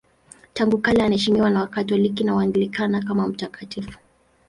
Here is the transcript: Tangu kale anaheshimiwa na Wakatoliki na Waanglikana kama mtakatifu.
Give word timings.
Tangu 0.53 0.77
kale 0.77 1.03
anaheshimiwa 1.03 1.49
na 1.49 1.61
Wakatoliki 1.61 2.23
na 2.23 2.35
Waanglikana 2.35 3.01
kama 3.01 3.27
mtakatifu. 3.27 3.99